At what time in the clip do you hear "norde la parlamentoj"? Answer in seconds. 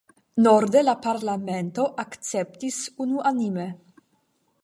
0.45-1.85